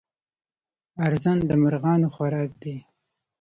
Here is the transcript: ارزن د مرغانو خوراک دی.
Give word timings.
ارزن 1.05 1.37
د 1.49 1.51
مرغانو 1.63 2.07
خوراک 2.13 2.49
دی. 2.61 2.75